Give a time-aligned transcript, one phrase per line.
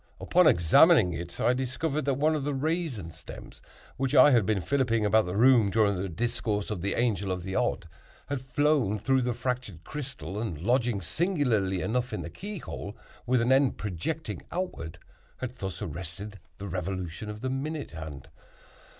[0.19, 3.61] Upon examining it I discovered that one of the raisin stems
[3.97, 7.43] which I had been filliping about the room during the discourse of the Angel of
[7.43, 7.87] the Odd,
[8.25, 13.43] had flown through the fractured crystal, and lodging, singularly enough, in the key hole, with
[13.43, 14.97] an end projecting outward,
[15.37, 18.27] had thus arrested the revolution of the minute hand.